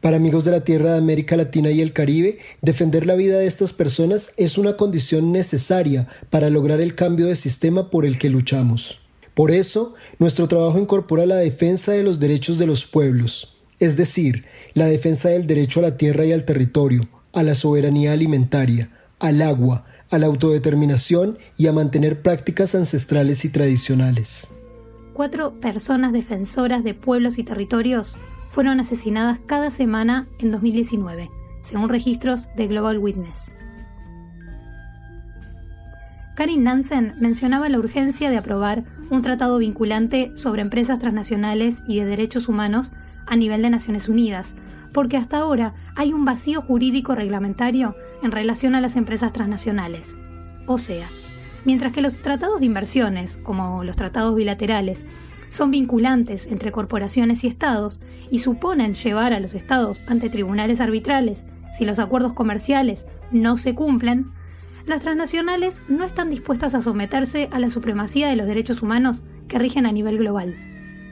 Para 0.00 0.16
amigos 0.16 0.44
de 0.44 0.50
la 0.50 0.64
Tierra 0.64 0.92
de 0.92 0.98
América 0.98 1.36
Latina 1.36 1.70
y 1.70 1.80
el 1.80 1.92
Caribe, 1.92 2.38
defender 2.60 3.06
la 3.06 3.14
vida 3.14 3.38
de 3.38 3.46
estas 3.46 3.72
personas 3.72 4.32
es 4.36 4.58
una 4.58 4.76
condición 4.76 5.30
necesaria 5.30 6.08
para 6.28 6.50
lograr 6.50 6.80
el 6.80 6.96
cambio 6.96 7.26
de 7.26 7.36
sistema 7.36 7.88
por 7.88 8.04
el 8.04 8.18
que 8.18 8.30
luchamos. 8.30 9.00
Por 9.34 9.52
eso, 9.52 9.94
nuestro 10.18 10.48
trabajo 10.48 10.80
incorpora 10.80 11.24
la 11.24 11.36
defensa 11.36 11.92
de 11.92 12.02
los 12.02 12.18
derechos 12.18 12.58
de 12.58 12.66
los 12.66 12.84
pueblos, 12.84 13.58
es 13.78 13.96
decir, 13.96 14.44
la 14.74 14.86
defensa 14.86 15.28
del 15.28 15.46
derecho 15.46 15.80
a 15.80 15.84
la 15.84 15.96
tierra 15.96 16.24
y 16.24 16.32
al 16.32 16.44
territorio, 16.44 17.08
a 17.32 17.44
la 17.44 17.54
soberanía 17.54 18.12
alimentaria, 18.12 18.90
al 19.18 19.40
agua, 19.40 19.84
a 20.10 20.18
la 20.18 20.26
autodeterminación 20.26 21.38
y 21.56 21.66
a 21.66 21.72
mantener 21.72 22.22
prácticas 22.22 22.74
ancestrales 22.74 23.44
y 23.44 23.50
tradicionales. 23.50 24.48
Cuatro 25.12 25.54
personas 25.54 26.12
defensoras 26.12 26.84
de 26.84 26.94
pueblos 26.94 27.38
y 27.38 27.44
territorios 27.44 28.16
fueron 28.50 28.80
asesinadas 28.80 29.38
cada 29.46 29.70
semana 29.70 30.28
en 30.38 30.50
2019, 30.50 31.30
según 31.62 31.88
registros 31.88 32.48
de 32.56 32.66
Global 32.66 32.98
Witness. 32.98 33.52
Karin 36.36 36.64
Nansen 36.64 37.14
mencionaba 37.18 37.70
la 37.70 37.78
urgencia 37.78 38.28
de 38.28 38.36
aprobar 38.36 38.84
un 39.08 39.22
tratado 39.22 39.56
vinculante 39.56 40.32
sobre 40.36 40.60
empresas 40.60 40.98
transnacionales 40.98 41.82
y 41.88 41.98
de 41.98 42.04
derechos 42.04 42.48
humanos 42.48 42.92
a 43.26 43.36
nivel 43.36 43.62
de 43.62 43.70
Naciones 43.70 44.08
Unidas, 44.08 44.54
porque 44.92 45.16
hasta 45.16 45.38
ahora 45.38 45.72
hay 45.94 46.12
un 46.12 46.26
vacío 46.26 46.60
jurídico 46.60 47.14
reglamentario 47.14 47.94
en 48.22 48.32
relación 48.32 48.74
a 48.74 48.80
las 48.80 48.96
empresas 48.96 49.32
transnacionales. 49.32 50.14
O 50.66 50.78
sea, 50.78 51.08
mientras 51.64 51.92
que 51.92 52.02
los 52.02 52.14
tratados 52.16 52.60
de 52.60 52.66
inversiones, 52.66 53.38
como 53.42 53.84
los 53.84 53.96
tratados 53.96 54.34
bilaterales, 54.34 55.04
son 55.50 55.70
vinculantes 55.70 56.46
entre 56.46 56.72
corporaciones 56.72 57.44
y 57.44 57.46
estados 57.46 58.00
y 58.30 58.38
suponen 58.40 58.94
llevar 58.94 59.32
a 59.32 59.40
los 59.40 59.54
estados 59.54 60.04
ante 60.06 60.28
tribunales 60.28 60.80
arbitrales 60.80 61.46
si 61.76 61.84
los 61.84 61.98
acuerdos 61.98 62.32
comerciales 62.32 63.06
no 63.30 63.56
se 63.56 63.74
cumplen, 63.74 64.32
las 64.86 65.02
transnacionales 65.02 65.82
no 65.88 66.04
están 66.04 66.30
dispuestas 66.30 66.74
a 66.74 66.82
someterse 66.82 67.48
a 67.50 67.58
la 67.58 67.70
supremacía 67.70 68.28
de 68.28 68.36
los 68.36 68.46
derechos 68.46 68.82
humanos 68.82 69.24
que 69.48 69.58
rigen 69.58 69.84
a 69.84 69.92
nivel 69.92 70.18
global. 70.18 70.56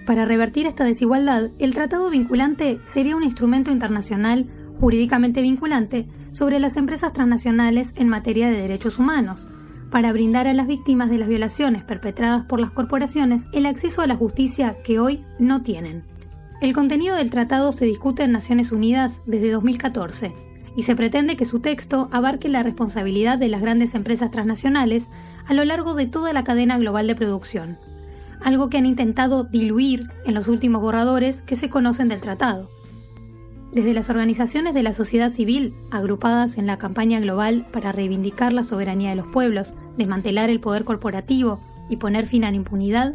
Para 0.06 0.24
revertir 0.24 0.66
esta 0.66 0.84
desigualdad, 0.84 1.50
el 1.58 1.74
tratado 1.74 2.08
vinculante 2.10 2.80
sería 2.84 3.16
un 3.16 3.24
instrumento 3.24 3.72
internacional 3.72 4.46
jurídicamente 4.80 5.42
vinculante 5.42 6.06
sobre 6.30 6.58
las 6.58 6.76
empresas 6.76 7.12
transnacionales 7.12 7.92
en 7.96 8.08
materia 8.08 8.50
de 8.50 8.60
derechos 8.60 8.98
humanos, 8.98 9.48
para 9.90 10.12
brindar 10.12 10.48
a 10.48 10.52
las 10.52 10.66
víctimas 10.66 11.08
de 11.08 11.18
las 11.18 11.28
violaciones 11.28 11.84
perpetradas 11.84 12.44
por 12.44 12.60
las 12.60 12.72
corporaciones 12.72 13.46
el 13.52 13.66
acceso 13.66 14.02
a 14.02 14.06
la 14.06 14.16
justicia 14.16 14.76
que 14.82 14.98
hoy 14.98 15.24
no 15.38 15.62
tienen. 15.62 16.02
El 16.60 16.72
contenido 16.72 17.16
del 17.16 17.30
tratado 17.30 17.72
se 17.72 17.84
discute 17.84 18.24
en 18.24 18.32
Naciones 18.32 18.72
Unidas 18.72 19.22
desde 19.26 19.52
2014 19.52 20.32
y 20.76 20.82
se 20.82 20.96
pretende 20.96 21.36
que 21.36 21.44
su 21.44 21.60
texto 21.60 22.08
abarque 22.10 22.48
la 22.48 22.62
responsabilidad 22.62 23.38
de 23.38 23.48
las 23.48 23.60
grandes 23.60 23.94
empresas 23.94 24.30
transnacionales 24.30 25.08
a 25.46 25.54
lo 25.54 25.64
largo 25.64 25.94
de 25.94 26.06
toda 26.06 26.32
la 26.32 26.42
cadena 26.42 26.78
global 26.78 27.06
de 27.06 27.14
producción, 27.14 27.78
algo 28.40 28.68
que 28.68 28.78
han 28.78 28.86
intentado 28.86 29.44
diluir 29.44 30.08
en 30.24 30.34
los 30.34 30.48
últimos 30.48 30.82
borradores 30.82 31.42
que 31.42 31.56
se 31.56 31.70
conocen 31.70 32.08
del 32.08 32.20
tratado. 32.20 32.70
Desde 33.74 33.92
las 33.92 34.08
organizaciones 34.08 34.72
de 34.72 34.84
la 34.84 34.92
sociedad 34.92 35.30
civil, 35.30 35.74
agrupadas 35.90 36.58
en 36.58 36.66
la 36.68 36.78
campaña 36.78 37.18
global 37.18 37.66
para 37.72 37.90
reivindicar 37.90 38.52
la 38.52 38.62
soberanía 38.62 39.10
de 39.10 39.16
los 39.16 39.26
pueblos, 39.26 39.74
desmantelar 39.98 40.48
el 40.48 40.60
poder 40.60 40.84
corporativo 40.84 41.58
y 41.90 41.96
poner 41.96 42.26
fin 42.26 42.44
a 42.44 42.50
la 42.50 42.56
impunidad, 42.56 43.14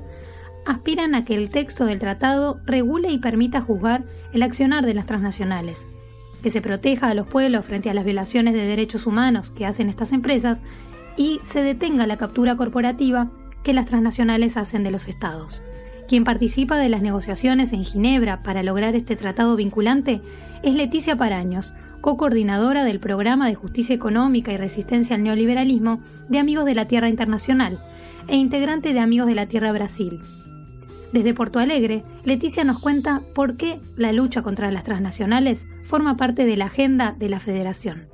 aspiran 0.65 1.15
a 1.15 1.23
que 1.23 1.35
el 1.35 1.49
texto 1.49 1.85
del 1.85 2.01
tratado 2.01 2.59
regule 2.65 3.09
y 3.09 3.19
permita 3.19 3.61
juzgar 3.61 4.03
el 4.33 4.43
accionar 4.43 4.85
de 4.85 4.93
las 4.93 5.05
transnacionales, 5.05 5.87
que 6.43 6.49
se 6.49 6.61
proteja 6.61 7.07
a 7.07 7.13
los 7.13 7.25
pueblos 7.25 7.65
frente 7.65 7.89
a 7.89 7.93
las 7.93 8.03
violaciones 8.03 8.53
de 8.53 8.65
derechos 8.65 9.07
humanos 9.07 9.51
que 9.51 9.65
hacen 9.65 9.87
estas 9.87 10.11
empresas 10.11 10.61
y 11.15 11.39
se 11.45 11.63
detenga 11.63 12.05
la 12.05 12.17
captura 12.17 12.57
corporativa 12.57 13.31
que 13.63 13.71
las 13.71 13.85
transnacionales 13.85 14.57
hacen 14.57 14.83
de 14.83 14.91
los 14.91 15.07
estados, 15.07 15.61
Quien 16.09 16.25
participa 16.25 16.77
de 16.77 16.89
las 16.89 17.01
negociaciones 17.01 17.71
en 17.71 17.85
Ginebra 17.85 18.43
para 18.43 18.61
lograr 18.63 18.95
este 18.95 19.15
tratado 19.15 19.55
vinculante 19.55 20.21
es 20.63 20.75
Leticia 20.75 21.15
Paraños, 21.15 21.73
co-coordinadora 22.01 22.83
del 22.83 22.99
Programa 22.99 23.47
de 23.47 23.55
Justicia 23.55 23.95
Económica 23.95 24.51
y 24.51 24.57
Resistencia 24.57 25.15
al 25.15 25.23
Neoliberalismo 25.23 26.01
de 26.27 26.39
Amigos 26.39 26.65
de 26.65 26.75
la 26.75 26.85
Tierra 26.85 27.09
Internacional 27.09 27.79
e 28.27 28.35
integrante 28.35 28.93
de 28.93 28.99
Amigos 28.99 29.27
de 29.27 29.35
la 29.35 29.47
Tierra 29.47 29.71
Brasil. 29.71 30.19
Desde 31.11 31.33
Porto 31.33 31.59
Alegre, 31.59 32.03
Leticia 32.23 32.63
nos 32.63 32.79
cuenta 32.79 33.21
por 33.33 33.57
qué 33.57 33.79
la 33.97 34.11
lucha 34.11 34.43
contra 34.43 34.69
las 34.69 34.83
transnacionales 34.83 35.67
forma 35.83 36.17
parte 36.17 36.45
de 36.45 36.55
la 36.55 36.65
agenda 36.65 37.15
de 37.17 37.29
la 37.29 37.39
Federación. 37.39 38.07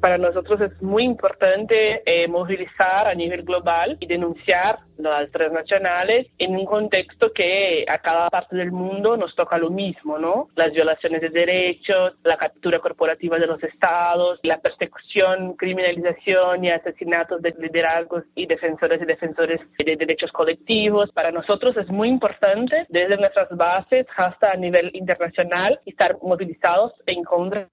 Para 0.00 0.18
nosotros 0.18 0.60
es 0.60 0.82
muy 0.82 1.04
importante 1.04 2.02
eh, 2.04 2.28
movilizar 2.28 3.08
a 3.08 3.14
nivel 3.14 3.42
global 3.42 3.96
y 3.98 4.06
denunciar 4.06 4.78
las 4.98 5.30
transnacionales 5.30 6.26
en 6.38 6.56
un 6.56 6.64
contexto 6.64 7.32
que 7.32 7.84
a 7.88 7.98
cada 7.98 8.28
parte 8.28 8.56
del 8.56 8.72
mundo 8.72 9.16
nos 9.16 9.34
toca 9.34 9.58
lo 9.58 9.70
mismo, 9.70 10.18
¿no? 10.18 10.48
Las 10.56 10.72
violaciones 10.72 11.20
de 11.20 11.30
derechos, 11.30 12.14
la 12.24 12.36
captura 12.36 12.80
corporativa 12.80 13.38
de 13.38 13.46
los 13.46 13.62
estados, 13.62 14.38
la 14.42 14.58
persecución, 14.58 15.54
criminalización 15.54 16.64
y 16.64 16.70
asesinatos 16.70 17.42
de 17.42 17.54
liderazgos 17.58 18.24
y 18.34 18.46
defensores 18.46 19.00
y 19.02 19.06
defensores 19.06 19.60
de 19.78 19.96
derechos 19.96 20.32
colectivos. 20.32 21.10
Para 21.12 21.30
nosotros 21.30 21.76
es 21.76 21.88
muy 21.88 22.08
importante 22.08 22.86
desde 22.88 23.16
nuestras 23.16 23.48
bases 23.56 24.06
hasta 24.16 24.52
a 24.52 24.56
nivel 24.56 24.90
internacional 24.94 25.80
estar 25.86 26.16
movilizados 26.22 26.92
en 27.06 27.22
contra 27.22 27.68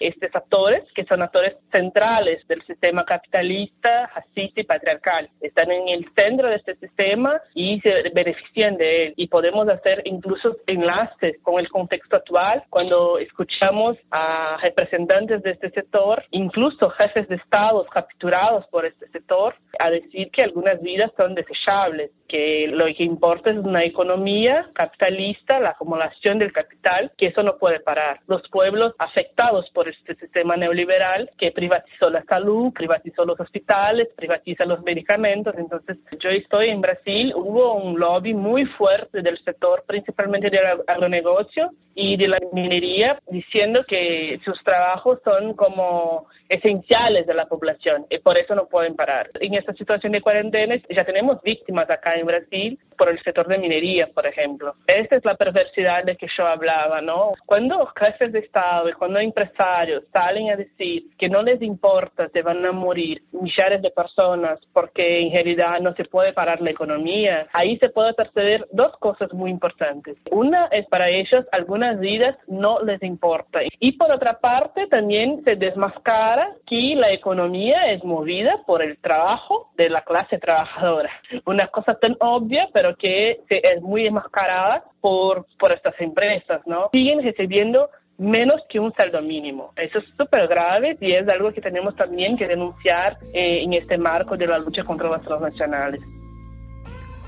de 0.00 0.08
estos 0.08 0.34
actores 0.34 0.84
que 0.94 1.04
son 1.04 1.22
actores 1.22 1.56
centrales 1.72 2.46
del 2.48 2.62
sistema 2.62 3.04
capitalista, 3.04 4.06
racista 4.14 4.60
y 4.60 4.64
patriarcal. 4.64 5.28
Están 5.40 5.70
en 5.70 5.88
el 5.88 6.06
centro 6.16 6.48
de 6.48 6.56
este 6.56 6.69
este 6.70 6.88
sistema 6.88 7.40
y 7.54 7.80
se 7.80 8.10
benefician 8.14 8.76
de 8.76 9.06
él. 9.06 9.14
Y 9.16 9.28
podemos 9.28 9.68
hacer 9.68 10.02
incluso 10.04 10.56
enlaces 10.66 11.36
con 11.42 11.60
el 11.60 11.68
contexto 11.68 12.16
actual 12.16 12.64
cuando 12.70 13.18
escuchamos 13.18 13.96
a 14.10 14.56
representantes 14.62 15.42
de 15.42 15.50
este 15.50 15.70
sector, 15.70 16.24
incluso 16.30 16.90
jefes 16.90 17.28
de 17.28 17.36
estados 17.36 17.86
capturados 17.88 18.66
por 18.68 18.86
este 18.86 19.08
sector, 19.08 19.54
a 19.78 19.90
decir 19.90 20.30
que 20.30 20.44
algunas 20.44 20.80
vidas 20.82 21.10
son 21.16 21.34
desechables, 21.34 22.10
que 22.30 22.68
lo 22.70 22.86
que 22.86 23.02
importa 23.02 23.50
es 23.50 23.56
una 23.56 23.84
economía 23.84 24.70
capitalista, 24.72 25.58
la 25.58 25.70
acumulación 25.70 26.38
del 26.38 26.52
capital, 26.52 27.10
que 27.18 27.26
eso 27.26 27.42
no 27.42 27.58
puede 27.58 27.80
parar. 27.80 28.20
Los 28.28 28.48
pueblos 28.50 28.94
afectados 28.98 29.68
por 29.70 29.88
este 29.88 30.14
sistema 30.14 30.56
neoliberal 30.56 31.30
que 31.36 31.50
privatizó 31.50 32.08
la 32.08 32.22
salud, 32.24 32.72
privatizó 32.72 33.24
los 33.24 33.40
hospitales, 33.40 34.08
privatiza 34.16 34.64
los 34.64 34.82
medicamentos. 34.82 35.54
Entonces, 35.58 35.98
yo 36.20 36.30
estoy 36.30 36.68
en 36.68 36.80
Brasil 36.80 37.32
hubo 37.34 37.74
un 37.74 37.98
lobby 37.98 38.34
muy 38.34 38.64
fuerte 38.66 39.22
del 39.22 39.38
sector, 39.42 39.82
principalmente 39.86 40.50
del 40.50 40.64
agronegocio 40.86 41.70
y 41.94 42.16
de 42.16 42.28
la 42.28 42.36
minería, 42.52 43.18
diciendo 43.30 43.84
que 43.86 44.40
sus 44.44 44.62
trabajos 44.62 45.18
son 45.24 45.54
como 45.54 46.28
esenciales 46.48 47.26
de 47.26 47.34
la 47.34 47.46
población 47.46 48.06
y 48.10 48.18
por 48.18 48.38
eso 48.38 48.54
no 48.54 48.66
pueden 48.66 48.96
parar. 48.96 49.30
En 49.40 49.54
esta 49.54 49.72
situación 49.74 50.12
de 50.12 50.20
cuarentena 50.20 50.76
ya 50.88 51.04
tenemos 51.04 51.40
víctimas 51.42 51.88
acá 51.88 52.18
en 52.20 52.26
Brasil 52.26 52.78
por 53.00 53.08
el 53.08 53.18
sector 53.22 53.48
de 53.48 53.56
minería, 53.56 54.08
por 54.08 54.26
ejemplo. 54.26 54.74
Esta 54.86 55.16
es 55.16 55.24
la 55.24 55.34
perversidad 55.34 56.04
de 56.04 56.16
que 56.16 56.26
yo 56.36 56.46
hablaba, 56.46 57.00
¿no? 57.00 57.30
Cuando 57.46 57.90
jefes 57.96 58.30
de 58.30 58.40
Estado 58.40 58.90
y 58.90 58.92
cuando 58.92 59.18
empresarios 59.18 60.04
salen 60.12 60.50
a 60.50 60.56
decir 60.56 61.04
que 61.18 61.30
no 61.30 61.42
les 61.42 61.62
importa, 61.62 62.28
se 62.28 62.42
van 62.42 62.64
a 62.66 62.72
morir 62.72 63.22
millares 63.32 63.80
de 63.80 63.90
personas 63.90 64.58
porque 64.74 65.22
en 65.22 65.32
realidad 65.32 65.80
no 65.80 65.94
se 65.94 66.04
puede 66.04 66.34
parar 66.34 66.60
la 66.60 66.72
economía, 66.72 67.46
ahí 67.54 67.78
se 67.78 67.88
puede 67.88 68.12
percibir 68.12 68.66
dos 68.70 68.92
cosas 68.98 69.32
muy 69.32 69.50
importantes. 69.50 70.18
Una 70.30 70.66
es 70.66 70.86
para 70.88 71.08
ellos 71.08 71.46
algunas 71.52 71.98
vidas 72.00 72.36
no 72.48 72.80
les 72.82 73.02
importa 73.02 73.60
y 73.78 73.92
por 73.92 74.14
otra 74.14 74.38
parte 74.40 74.86
también 74.88 75.42
se 75.44 75.56
desmascara 75.56 76.54
que 76.66 76.94
la 76.96 77.08
economía 77.08 77.92
es 77.92 78.04
movida 78.04 78.62
por 78.66 78.82
el 78.82 78.98
trabajo 78.98 79.70
de 79.76 79.88
la 79.88 80.02
clase 80.02 80.38
trabajadora. 80.38 81.10
Una 81.46 81.66
cosa 81.68 81.94
tan 81.94 82.09
obvia, 82.20 82.68
pero 82.72 82.96
que 82.96 83.40
es 83.48 83.82
muy 83.82 84.06
enmascarada 84.06 84.84
por, 85.00 85.46
por 85.58 85.72
estas 85.72 85.94
empresas, 86.00 86.60
¿no? 86.66 86.88
Siguen 86.92 87.22
recibiendo 87.22 87.88
menos 88.20 88.56
que 88.68 88.78
un 88.78 88.92
saldo 88.92 89.22
mínimo. 89.22 89.72
Eso 89.76 89.98
es 89.98 90.04
súper 90.16 90.46
grave 90.46 90.96
y 91.00 91.12
es 91.12 91.26
algo 91.28 91.52
que 91.52 91.60
tenemos 91.60 91.96
también 91.96 92.36
que 92.36 92.46
denunciar 92.46 93.18
eh, 93.32 93.62
en 93.62 93.72
este 93.72 93.96
marco 93.96 94.36
de 94.36 94.46
la 94.46 94.58
lucha 94.58 94.84
contra 94.84 95.08
las 95.08 95.22
transnacionales. 95.22 96.02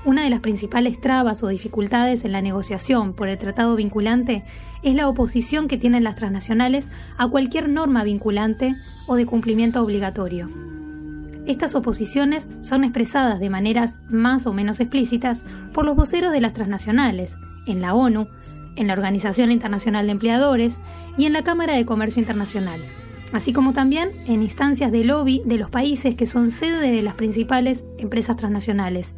Una 0.05 0.23
de 0.23 0.29
las 0.29 0.41
principales 0.41 0.99
trabas 0.99 1.43
o 1.43 1.47
dificultades 1.47 2.25
en 2.25 2.33
la 2.33 2.41
negociación 2.41 3.13
por 3.13 3.27
el 3.27 3.37
tratado 3.37 3.75
vinculante 3.75 4.43
es 4.83 4.95
la 4.95 5.07
oposición 5.07 5.67
que 5.67 5.77
tienen 5.77 6.03
las 6.03 6.15
transnacionales 6.15 6.91
a 7.17 7.27
cualquier 7.27 7.69
norma 7.69 8.03
vinculante 8.03 8.73
o 9.07 9.15
de 9.15 9.25
cumplimiento 9.25 9.81
obligatorio. 9.81 10.49
Estas 11.45 11.75
oposiciones 11.75 12.47
son 12.61 12.85
expresadas 12.85 13.39
de 13.39 13.49
maneras 13.49 14.01
más 14.09 14.47
o 14.47 14.53
menos 14.53 14.79
explícitas 14.79 15.41
por 15.73 15.85
los 15.85 15.95
voceros 15.95 16.31
de 16.31 16.39
las 16.39 16.53
transnacionales, 16.53 17.35
en 17.67 17.81
la 17.81 17.93
ONU, 17.93 18.27
en 18.77 18.87
la 18.87 18.93
Organización 18.93 19.51
Internacional 19.51 20.05
de 20.05 20.13
Empleadores 20.13 20.79
y 21.17 21.25
en 21.25 21.33
la 21.33 21.43
Cámara 21.43 21.75
de 21.75 21.85
Comercio 21.85 22.21
Internacional, 22.21 22.81
así 23.33 23.51
como 23.51 23.73
también 23.73 24.09
en 24.25 24.41
instancias 24.41 24.91
de 24.91 25.03
lobby 25.03 25.41
de 25.45 25.57
los 25.57 25.69
países 25.69 26.15
que 26.15 26.25
son 26.25 26.49
sede 26.49 26.91
de 26.91 27.01
las 27.01 27.15
principales 27.15 27.85
empresas 27.97 28.37
transnacionales, 28.37 29.13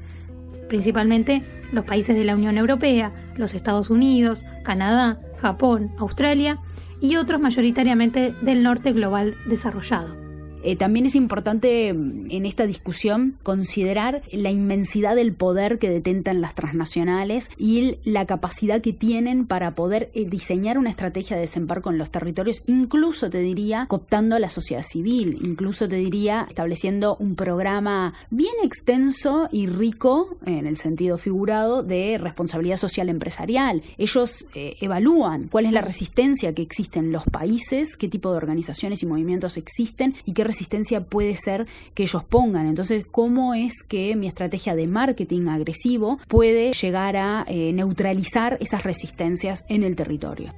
principalmente 0.67 1.43
los 1.71 1.85
países 1.85 2.15
de 2.15 2.25
la 2.25 2.35
Unión 2.35 2.57
Europea, 2.57 3.13
los 3.37 3.53
Estados 3.53 3.91
Unidos, 3.91 4.45
Canadá, 4.63 5.17
Japón, 5.37 5.91
Australia 5.99 6.59
y 6.99 7.17
otros 7.17 7.39
mayoritariamente 7.39 8.33
del 8.41 8.63
norte 8.63 8.93
global 8.93 9.35
desarrollado. 9.45 10.24
Eh, 10.65 10.75
también 10.75 11.05
es 11.05 11.13
importante 11.13 11.93
mm, 11.93 12.31
en 12.31 12.45
esta 12.47 12.65
discusión 12.65 13.37
considerar 13.43 14.23
la 14.31 14.49
inmensidad 14.49 15.15
del 15.15 15.31
poder 15.31 15.77
que 15.77 15.91
detentan 15.91 16.41
las 16.41 16.55
transnacionales 16.55 17.51
y 17.55 17.97
la 18.03 18.25
capacidad 18.25 18.81
que 18.81 18.91
tienen 18.91 19.45
para 19.45 19.75
poder 19.75 20.09
eh, 20.15 20.25
diseñar 20.25 20.79
una 20.79 20.89
estrategia 20.89 21.35
de 21.35 21.43
desembarco 21.43 21.91
en 21.91 21.99
los 21.99 22.09
territorios, 22.09 22.63
incluso 22.65 23.29
te 23.29 23.41
diría 23.41 23.85
cooptando 23.87 24.35
a 24.35 24.39
la 24.39 24.49
sociedad 24.49 24.81
civil, 24.81 25.37
incluso 25.43 25.87
te 25.87 25.97
diría 25.97 26.47
estableciendo 26.49 27.15
un 27.17 27.35
programa 27.35 28.15
bien 28.31 28.55
extenso 28.63 29.47
y 29.51 29.67
rico 29.67 30.37
en 30.47 30.65
el 30.65 30.77
sentido 30.77 31.19
figurado 31.19 31.83
de 31.83 32.17
responsabilidad 32.17 32.77
social 32.77 33.09
empresarial. 33.09 33.83
Ellos 33.99 34.47
eh, 34.55 34.77
evalúan 34.81 35.47
cuál 35.47 35.67
es 35.67 35.73
la 35.73 35.81
resistencia 35.81 36.55
que 36.55 36.63
existe 36.63 36.97
en 36.97 37.11
los 37.11 37.25
países, 37.25 37.97
qué 37.97 38.07
tipo 38.07 38.31
de 38.31 38.37
organizaciones 38.37 39.03
y 39.03 39.05
movimientos 39.05 39.57
existen 39.57 40.15
y 40.25 40.33
qué 40.33 40.43
resistencia 40.55 41.03
puede 41.03 41.35
ser 41.35 41.67
que 41.93 42.03
ellos 42.03 42.23
pongan. 42.23 42.65
Entonces, 42.67 43.05
¿cómo 43.09 43.53
es 43.53 43.83
que 43.83 44.15
mi 44.15 44.27
estrategia 44.27 44.73
de 44.73 44.87
marketing 44.87 45.47
agresivo 45.49 46.17
puede 46.29 46.71
llegar 46.71 47.17
a 47.17 47.43
eh, 47.47 47.73
neutralizar 47.73 48.57
esas 48.61 48.83
resistencias 48.83 49.65
en 49.67 49.83
el 49.83 49.97
territorio? 49.97 50.53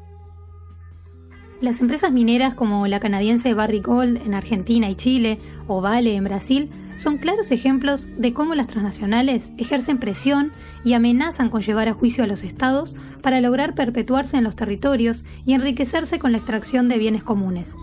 Las 1.62 1.82
empresas 1.82 2.12
mineras 2.12 2.54
como 2.54 2.86
la 2.86 3.00
canadiense 3.00 3.56
Barrick 3.56 3.88
Gold 3.88 4.22
en 4.24 4.36
Argentina 4.36 4.88
y 4.88 4.96
Chile 4.96 5.40
o 5.68 5.82
Vale 5.82 6.14
en 6.14 6.24
Brasil 6.26 6.70
son 6.98 7.18
claros 7.18 7.50
ejemplos 7.50 8.08
de 8.20 8.34
cómo 8.34 8.54
las 8.54 8.68
transnacionales 8.68 9.52
ejercen 9.58 9.98
presión 9.98 10.52
y 10.84 10.94
amenazan 10.94 11.50
con 11.50 11.62
llevar 11.62 11.88
a 11.88 11.94
juicio 11.94 12.24
a 12.24 12.28
los 12.28 12.44
estados 12.44 12.96
para 13.24 13.42
lograr 13.42 13.74
perpetuarse 13.74 14.38
en 14.38 14.44
los 14.44 14.56
territorios 14.56 15.24
y 15.46 15.54
enriquecerse 15.54 16.20
con 16.20 16.32
la 16.32 16.38
extracción 16.38 16.88
de 16.88 17.00
bienes 17.00 17.24
comunes. 17.24 17.74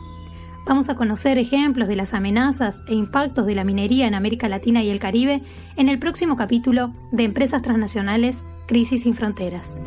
Vamos 0.66 0.88
a 0.88 0.94
conocer 0.94 1.36
ejemplos 1.36 1.88
de 1.88 1.96
las 1.96 2.14
amenazas 2.14 2.82
e 2.86 2.94
impactos 2.94 3.44
de 3.44 3.54
la 3.54 3.64
minería 3.64 4.06
en 4.06 4.14
América 4.14 4.48
Latina 4.48 4.82
y 4.82 4.88
el 4.88 4.98
Caribe 4.98 5.42
en 5.76 5.90
el 5.90 5.98
próximo 5.98 6.36
capítulo 6.36 6.94
de 7.12 7.24
Empresas 7.24 7.60
Transnacionales, 7.60 8.42
Crisis 8.66 9.02
sin 9.02 9.14
Fronteras. 9.14 9.78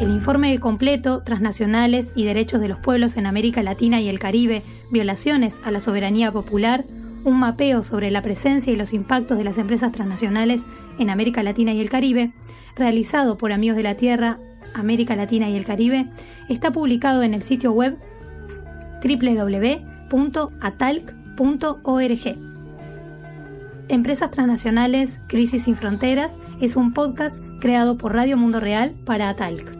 El 0.00 0.10
informe 0.10 0.58
completo, 0.58 1.22
Transnacionales 1.22 2.12
y 2.16 2.24
Derechos 2.24 2.60
de 2.60 2.66
los 2.66 2.78
Pueblos 2.78 3.16
en 3.16 3.26
América 3.26 3.62
Latina 3.62 4.00
y 4.00 4.08
el 4.08 4.18
Caribe, 4.18 4.64
Violaciones 4.90 5.60
a 5.64 5.70
la 5.70 5.78
Soberanía 5.78 6.32
Popular, 6.32 6.82
un 7.22 7.38
mapeo 7.38 7.84
sobre 7.84 8.10
la 8.10 8.22
presencia 8.22 8.72
y 8.72 8.76
los 8.76 8.92
impactos 8.92 9.38
de 9.38 9.44
las 9.44 9.58
empresas 9.58 9.92
transnacionales 9.92 10.62
en 10.98 11.10
América 11.10 11.44
Latina 11.44 11.72
y 11.72 11.80
el 11.80 11.90
Caribe, 11.90 12.32
realizado 12.76 13.36
por 13.38 13.52
Amigos 13.52 13.76
de 13.76 13.82
la 13.82 13.96
Tierra, 13.96 14.38
América 14.74 15.16
Latina 15.16 15.48
y 15.50 15.56
el 15.56 15.64
Caribe, 15.64 16.08
está 16.48 16.70
publicado 16.70 17.22
en 17.22 17.34
el 17.34 17.42
sitio 17.42 17.72
web 17.72 17.96
www.atalc.org. 19.02 19.76
Empresas 23.88 24.30
Transnacionales, 24.30 25.20
Crisis 25.28 25.64
sin 25.64 25.76
Fronteras 25.76 26.36
es 26.60 26.76
un 26.76 26.92
podcast 26.92 27.42
creado 27.60 27.96
por 27.96 28.14
Radio 28.14 28.36
Mundo 28.36 28.60
Real 28.60 28.94
para 29.04 29.28
Atalc. 29.28 29.74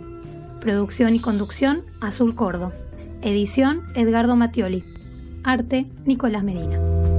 Producción 0.60 1.14
y 1.14 1.20
conducción, 1.20 1.80
Azul 2.00 2.34
Cordo. 2.34 2.72
Edición, 3.22 3.82
Edgardo 3.94 4.36
Mattioli. 4.36 4.84
Arte, 5.42 5.86
Nicolás 6.04 6.44
Medina. 6.44 7.15